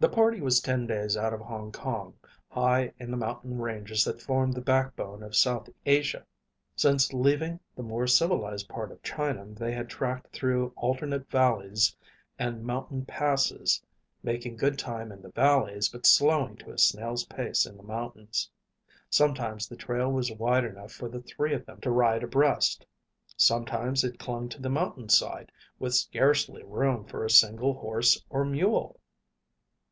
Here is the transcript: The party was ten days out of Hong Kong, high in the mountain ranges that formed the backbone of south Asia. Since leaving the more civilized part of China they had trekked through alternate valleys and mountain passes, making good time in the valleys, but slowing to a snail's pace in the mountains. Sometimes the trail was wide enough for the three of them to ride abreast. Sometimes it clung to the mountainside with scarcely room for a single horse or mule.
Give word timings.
The 0.00 0.08
party 0.08 0.40
was 0.40 0.60
ten 0.60 0.86
days 0.86 1.16
out 1.16 1.34
of 1.34 1.40
Hong 1.40 1.72
Kong, 1.72 2.14
high 2.48 2.92
in 3.00 3.10
the 3.10 3.16
mountain 3.16 3.58
ranges 3.60 4.04
that 4.04 4.22
formed 4.22 4.54
the 4.54 4.60
backbone 4.60 5.24
of 5.24 5.34
south 5.34 5.68
Asia. 5.84 6.24
Since 6.76 7.12
leaving 7.12 7.58
the 7.74 7.82
more 7.82 8.06
civilized 8.06 8.68
part 8.68 8.92
of 8.92 9.02
China 9.02 9.44
they 9.46 9.72
had 9.72 9.88
trekked 9.88 10.32
through 10.32 10.72
alternate 10.76 11.28
valleys 11.28 11.96
and 12.38 12.62
mountain 12.62 13.06
passes, 13.06 13.82
making 14.22 14.54
good 14.56 14.78
time 14.78 15.10
in 15.10 15.20
the 15.20 15.30
valleys, 15.32 15.88
but 15.88 16.06
slowing 16.06 16.54
to 16.58 16.70
a 16.70 16.78
snail's 16.78 17.24
pace 17.24 17.66
in 17.66 17.76
the 17.76 17.82
mountains. 17.82 18.48
Sometimes 19.10 19.66
the 19.68 19.74
trail 19.74 20.12
was 20.12 20.30
wide 20.30 20.62
enough 20.64 20.92
for 20.92 21.08
the 21.08 21.22
three 21.22 21.54
of 21.54 21.66
them 21.66 21.80
to 21.80 21.90
ride 21.90 22.22
abreast. 22.22 22.86
Sometimes 23.36 24.04
it 24.04 24.16
clung 24.20 24.48
to 24.50 24.62
the 24.62 24.70
mountainside 24.70 25.50
with 25.80 25.96
scarcely 25.96 26.62
room 26.62 27.04
for 27.04 27.24
a 27.24 27.30
single 27.30 27.74
horse 27.74 28.22
or 28.30 28.44
mule. 28.44 29.00